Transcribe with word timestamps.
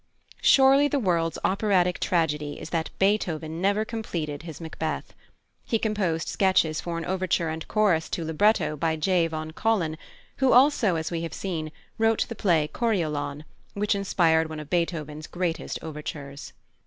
'"Surely 0.57 0.87
the 0.87 0.97
world's 0.97 1.37
operatic 1.43 1.99
tragedy 1.99 2.59
is 2.59 2.71
that 2.71 2.89
+Beethoven+ 2.97 3.61
never 3.61 3.85
completed 3.85 4.41
his 4.41 4.59
Macbeth. 4.59 5.13
He 5.63 5.77
composed 5.77 6.27
sketches 6.27 6.81
for 6.81 6.97
an 6.97 7.05
overture 7.05 7.49
and 7.49 7.67
chorus 7.67 8.09
to 8.09 8.25
libretto 8.25 8.75
by 8.75 8.95
J. 8.95 9.27
von 9.27 9.51
Collin, 9.51 9.99
who 10.37 10.53
also, 10.53 10.95
as 10.95 11.11
we 11.11 11.21
have 11.21 11.35
seen, 11.35 11.71
wrote 11.99 12.25
the 12.27 12.33
play 12.35 12.67
Coriolan, 12.67 13.43
which 13.75 13.93
inspired 13.93 14.49
one 14.49 14.59
of 14.59 14.71
Beethoven's 14.71 15.27
greatest 15.27 15.77
overtures. 15.83 16.53